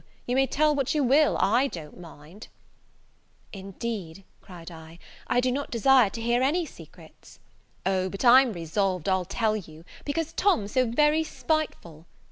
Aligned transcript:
you 0.25 0.33
may 0.35 0.47
tell 0.47 0.73
what 0.73 0.95
you 0.95 1.03
will; 1.03 1.37
I 1.39 1.67
don't 1.67 1.99
mind" 1.99 2.47
"Indeed," 3.61 4.23
cried 4.41 4.71
I, 4.71 4.97
"I 5.27 5.39
do 5.39 5.51
not 5.51 5.69
desire 5.69 6.09
to 6.09 6.21
hear 6.23 6.41
any 6.41 6.65
secrets." 6.65 7.37
"O, 7.85 8.09
but 8.09 8.25
I'm 8.25 8.51
resolved 8.51 9.07
I'll 9.07 9.25
tell 9.25 9.55
you, 9.55 9.85
because 10.03 10.33
Tom's 10.33 10.71
so 10.71 10.87
very 10.89 11.23
spiteful. 11.23 12.07